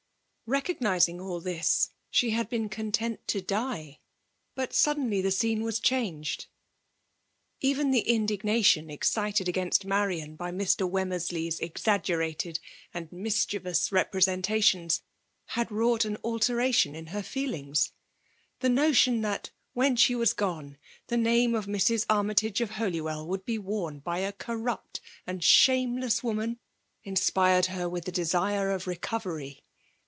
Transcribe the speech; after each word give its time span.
BeoDgnizing 0.51 1.21
all 1.21 1.39
this> 1.39 1.91
ahe 2.11 2.31
had 2.31 2.49
been 2.49 2.69
cont^il 2.69 3.17
to 3.25 3.39
die; 3.39 4.01
but 4.53 4.73
suddenly 4.73 5.21
the 5.21 5.31
scene 5.31 5.63
was 5.63 5.79
changed. 5.79 6.47
Even 7.61 7.93
{he 7.93 8.01
indignation 8.01 8.89
excited 8.89 9.47
against 9.47 9.85
Maiian 9.87 10.35
by 10.35 10.51
Mr. 10.51 10.91
Wemmersley 10.91 11.47
s 11.47 11.59
exaggerated 11.61 12.59
and 12.93 13.09
mitf* 13.11 13.47
chievous 13.47 13.91
representationsy 13.93 14.99
had 15.45 15.71
wrought 15.71 16.03
an 16.03 16.17
alte 16.17 16.53
ration 16.53 16.95
in 16.95 17.07
her 17.15 17.23
feelings. 17.23 17.93
The 18.59 18.67
notion 18.67 19.21
that, 19.21 19.51
when 19.71 19.95
she 19.95 20.15
was 20.15 20.33
gone, 20.33 20.77
the 21.07 21.15
name 21.15 21.55
of 21.55 21.65
Mrs. 21.65 22.05
Armytage 22.09 22.59
of 22.59 22.71
Holywell 22.71 23.25
would 23.25 23.45
be 23.45 23.57
worn 23.57 23.99
by 23.99 24.17
a 24.19 24.33
corrupt 24.33 24.99
and 25.25 25.41
shameless 25.41 26.21
woman, 26.21 26.59
inspired 27.05 27.67
her 27.67 27.87
with 27.87 28.03
the 28.03 28.11
desire 28.11 28.71
of 28.71 28.85
recovery. 28.85 29.63